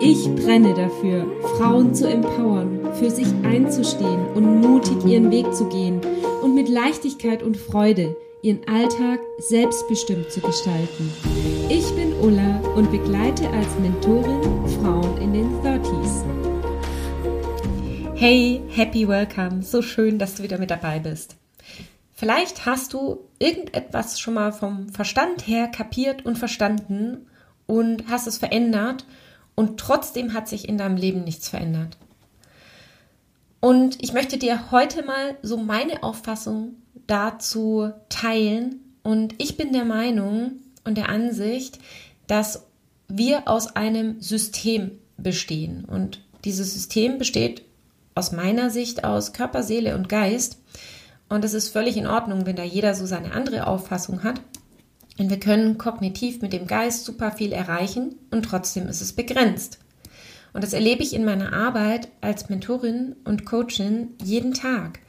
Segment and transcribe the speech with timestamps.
[0.00, 1.26] Ich brenne dafür,
[1.56, 6.00] Frauen zu empowern, für sich einzustehen und mutig ihren Weg zu gehen
[6.40, 11.12] und mit Leichtigkeit und Freude ihren Alltag selbstbestimmt zu gestalten.
[11.68, 16.22] Ich bin Ulla und begleite als Mentorin Frauen in den 30s.
[18.14, 19.64] Hey, happy welcome.
[19.64, 21.34] So schön, dass du wieder mit dabei bist.
[22.14, 27.26] Vielleicht hast du irgendetwas schon mal vom Verstand her kapiert und verstanden
[27.66, 29.04] und hast es verändert
[29.58, 31.96] und trotzdem hat sich in deinem Leben nichts verändert.
[33.58, 36.76] Und ich möchte dir heute mal so meine Auffassung
[37.08, 38.76] dazu teilen.
[39.02, 41.80] Und ich bin der Meinung und der Ansicht,
[42.28, 42.66] dass
[43.08, 45.84] wir aus einem System bestehen.
[45.84, 47.64] Und dieses System besteht
[48.14, 50.58] aus meiner Sicht aus Körper, Seele und Geist.
[51.28, 54.40] Und es ist völlig in Ordnung, wenn da jeder so seine andere Auffassung hat.
[55.18, 59.78] Und wir können kognitiv mit dem Geist super viel erreichen und trotzdem ist es begrenzt.
[60.52, 65.00] Und das erlebe ich in meiner Arbeit als Mentorin und Coachin jeden Tag.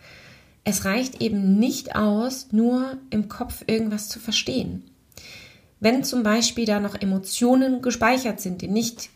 [0.64, 4.84] Es reicht eben nicht aus, nur im Kopf irgendwas zu verstehen.
[5.80, 9.10] Wenn zum Beispiel da noch Emotionen gespeichert sind, die nicht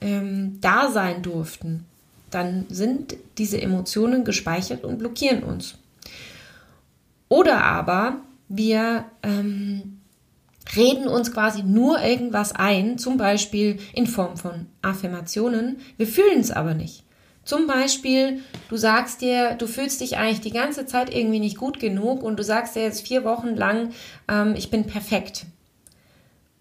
[0.00, 1.84] ähm, da sein durften,
[2.30, 5.76] dann sind diese Emotionen gespeichert und blockieren uns.
[7.28, 8.16] Oder aber
[8.48, 9.93] wir ähm,
[10.76, 16.50] reden uns quasi nur irgendwas ein, zum Beispiel in Form von Affirmationen, wir fühlen es
[16.50, 17.04] aber nicht.
[17.44, 21.78] Zum Beispiel, du sagst dir, du fühlst dich eigentlich die ganze Zeit irgendwie nicht gut
[21.78, 23.90] genug und du sagst dir jetzt vier Wochen lang,
[24.28, 25.44] ähm, ich bin perfekt.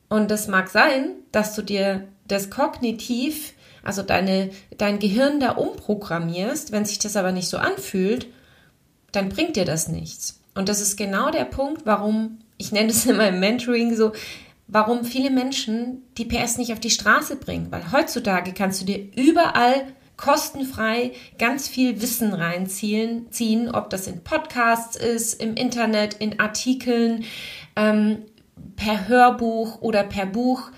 [0.09, 6.71] Und das mag sein, dass du dir das kognitiv, also deine, dein Gehirn da umprogrammierst,
[6.71, 8.27] wenn sich das aber nicht so anfühlt,
[9.13, 10.41] dann bringt dir das nichts.
[10.53, 14.13] Und das ist genau der Punkt, warum ich nenne es in meinem Mentoring so,
[14.67, 17.67] warum viele Menschen die PS nicht auf die Straße bringen.
[17.71, 19.85] Weil heutzutage kannst du dir überall
[20.17, 27.25] kostenfrei ganz viel Wissen reinziehen, ziehen, ob das in Podcasts ist, im Internet, in Artikeln,
[27.75, 28.19] ähm,
[28.75, 30.71] per Hörbuch oder per Buch.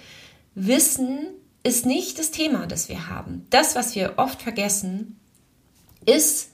[0.56, 1.20] Wissen
[1.64, 3.46] ist nicht das Thema, das wir haben.
[3.50, 5.20] Das, was wir oft vergessen,
[6.06, 6.52] ist,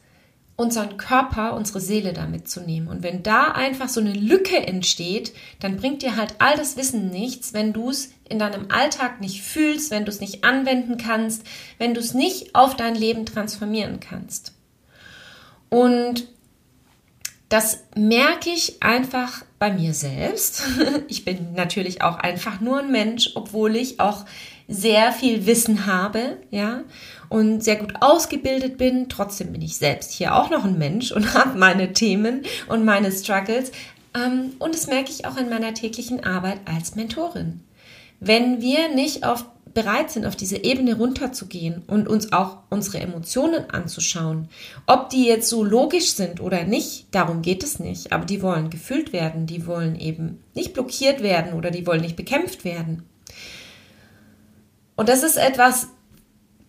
[0.62, 2.88] unseren Körper, unsere Seele damit zu nehmen.
[2.88, 7.10] Und wenn da einfach so eine Lücke entsteht, dann bringt dir halt all das Wissen
[7.10, 11.44] nichts, wenn du es in deinem Alltag nicht fühlst, wenn du es nicht anwenden kannst,
[11.80, 14.54] wenn du es nicht auf dein Leben transformieren kannst.
[15.70, 16.28] Und
[17.50, 20.64] das merke ich einfach bei mir selbst.
[21.08, 24.26] Ich bin natürlich auch einfach nur ein Mensch, obwohl ich auch
[24.68, 26.84] sehr viel Wissen habe, ja,
[27.30, 29.08] und sehr gut ausgebildet bin.
[29.08, 33.12] Trotzdem bin ich selbst hier auch noch ein Mensch und habe meine Themen und meine
[33.12, 33.72] Struggles.
[34.16, 37.60] Ähm, und das merke ich auch in meiner täglichen Arbeit als Mentorin.
[38.20, 43.70] Wenn wir nicht auf bereit sind, auf diese Ebene runterzugehen und uns auch unsere Emotionen
[43.70, 44.50] anzuschauen.
[44.88, 48.12] Ob die jetzt so logisch sind oder nicht, darum geht es nicht.
[48.12, 52.16] Aber die wollen gefühlt werden, die wollen eben nicht blockiert werden oder die wollen nicht
[52.16, 53.04] bekämpft werden.
[54.96, 55.88] Und das ist etwas,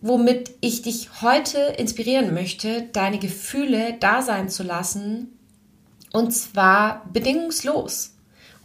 [0.01, 5.37] womit ich dich heute inspirieren möchte, deine Gefühle da sein zu lassen.
[6.11, 8.13] Und zwar bedingungslos.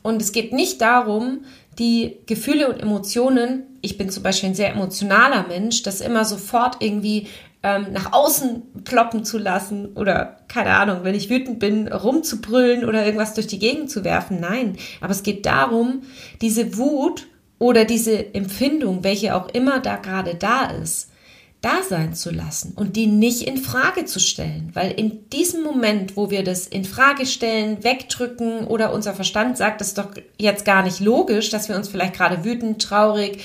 [0.02, 1.44] Und es geht nicht darum,
[1.78, 6.76] die Gefühle und Emotionen, ich bin zum Beispiel ein sehr emotionaler Mensch, das immer sofort
[6.80, 7.28] irgendwie
[7.62, 13.04] ähm, nach außen ploppen zu lassen oder keine Ahnung, wenn ich wütend bin, rumzubrüllen oder
[13.04, 14.40] irgendwas durch die Gegend zu werfen.
[14.40, 16.02] Nein, aber es geht darum,
[16.40, 17.26] diese Wut
[17.58, 21.10] oder diese Empfindung, welche auch immer da gerade da ist,
[21.60, 26.16] da sein zu lassen und die nicht in Frage zu stellen, weil in diesem Moment,
[26.16, 30.64] wo wir das in Frage stellen, wegdrücken oder unser Verstand sagt, das ist doch jetzt
[30.64, 33.42] gar nicht logisch, dass wir uns vielleicht gerade wütend, traurig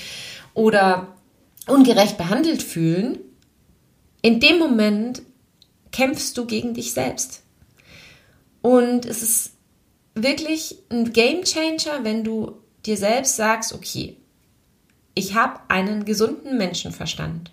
[0.54, 1.08] oder
[1.66, 3.18] ungerecht behandelt fühlen,
[4.22, 5.22] in dem Moment
[5.90, 7.42] kämpfst du gegen dich selbst.
[8.62, 9.52] Und es ist
[10.14, 14.16] wirklich ein Game Changer, wenn du dir selbst sagst, okay,
[15.14, 17.52] ich habe einen gesunden Menschenverstand.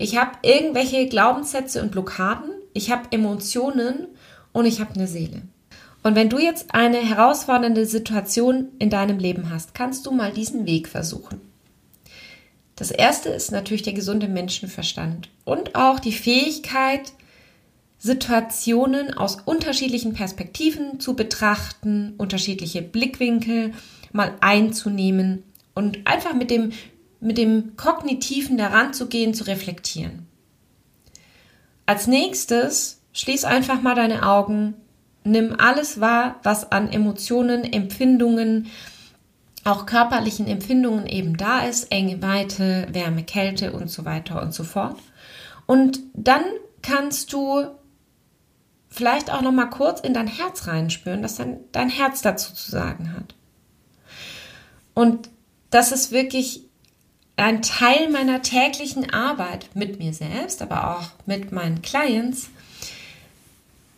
[0.00, 4.06] Ich habe irgendwelche Glaubenssätze und Blockaden, ich habe Emotionen
[4.50, 5.42] und ich habe eine Seele.
[6.02, 10.64] Und wenn du jetzt eine herausfordernde Situation in deinem Leben hast, kannst du mal diesen
[10.64, 11.42] Weg versuchen.
[12.76, 17.12] Das erste ist natürlich der gesunde Menschenverstand und auch die Fähigkeit,
[17.98, 23.74] Situationen aus unterschiedlichen Perspektiven zu betrachten, unterschiedliche Blickwinkel
[24.12, 25.42] mal einzunehmen
[25.74, 26.72] und einfach mit dem,
[27.20, 30.26] mit dem Kognitiven daran zu gehen, zu reflektieren.
[31.86, 34.74] Als nächstes schließ einfach mal deine Augen,
[35.24, 38.68] nimm alles wahr, was an Emotionen, Empfindungen,
[39.64, 44.64] auch körperlichen Empfindungen eben da ist, enge Weite, Wärme, Kälte und so weiter und so
[44.64, 44.96] fort.
[45.66, 46.42] Und dann
[46.82, 47.66] kannst du
[48.88, 52.70] vielleicht auch noch mal kurz in dein Herz reinspüren, was dein, dein Herz dazu zu
[52.70, 53.34] sagen hat.
[54.94, 55.28] Und
[55.70, 56.69] das ist wirklich
[57.40, 62.50] ein Teil meiner täglichen Arbeit mit mir selbst, aber auch mit meinen Clients,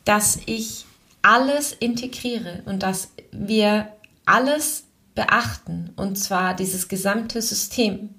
[0.04, 0.84] dass ich
[1.22, 3.88] alles integriere und dass wir
[4.26, 4.84] alles
[5.14, 8.10] beachten, und zwar dieses gesamte System.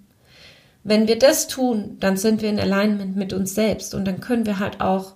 [0.83, 4.45] Wenn wir das tun, dann sind wir in Alignment mit uns selbst und dann können
[4.45, 5.13] wir halt auch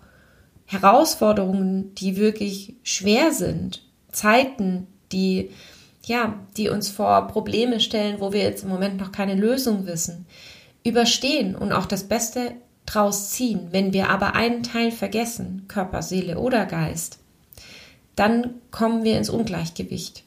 [0.65, 5.50] Herausforderungen, die wirklich schwer sind, Zeiten, die
[6.07, 10.25] ja, die uns vor Probleme stellen, wo wir jetzt im Moment noch keine Lösung wissen,
[10.83, 12.54] überstehen und auch das Beste
[12.86, 13.68] draus ziehen.
[13.71, 17.19] Wenn wir aber einen Teil vergessen, Körper, Seele oder Geist,
[18.15, 20.24] dann kommen wir ins Ungleichgewicht.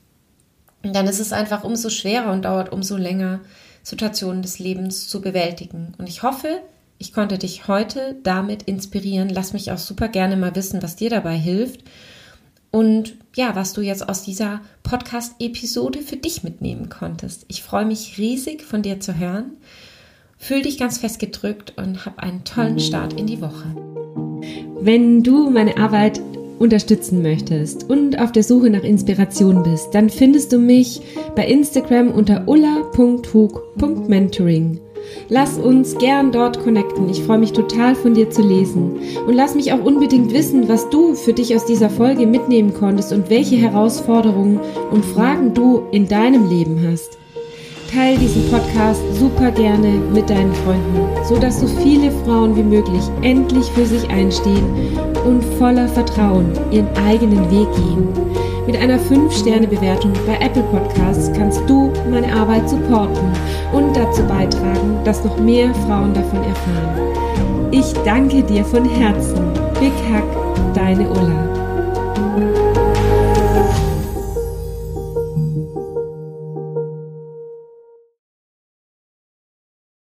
[0.83, 3.41] Und dann ist es einfach umso schwerer und dauert umso länger,
[3.83, 5.95] Situationen des Lebens zu bewältigen.
[5.97, 6.61] Und ich hoffe,
[6.99, 9.31] ich konnte dich heute damit inspirieren.
[9.31, 11.81] Lass mich auch super gerne mal wissen, was dir dabei hilft.
[12.71, 17.45] Und ja, was du jetzt aus dieser Podcast-Episode für dich mitnehmen konntest.
[17.49, 19.53] Ich freue mich riesig von dir zu hören.
[20.39, 23.75] Fühl dich ganz fest gedrückt und hab einen tollen Start in die Woche.
[24.81, 26.21] Wenn du meine Arbeit
[26.59, 31.01] unterstützen möchtest und auf der Suche nach Inspiration bist, dann findest du mich
[31.35, 34.81] bei Instagram unter ulla.hug.mentoring.
[35.29, 37.09] Lass uns gern dort connecten.
[37.09, 39.01] Ich freue mich total von dir zu lesen.
[39.27, 43.13] Und lass mich auch unbedingt wissen, was du für dich aus dieser Folge mitnehmen konntest
[43.13, 44.61] und welche Herausforderungen
[44.91, 47.20] und Fragen du in deinem Leben hast.
[47.93, 53.03] Teil diesen Podcast super gerne mit deinen Freunden, so dass so viele Frauen wie möglich
[53.23, 54.65] endlich für sich einstehen
[55.27, 58.09] und voller Vertrauen ihren eigenen Weg gehen.
[58.67, 63.33] Mit einer 5-Sterne-Bewertung bei Apple Podcasts kannst du meine Arbeit supporten
[63.73, 67.71] und dazu beitragen, dass noch mehr Frauen davon erfahren.
[67.73, 69.53] Ich danke dir von Herzen.
[69.81, 71.60] Big Hack, deine Ulla.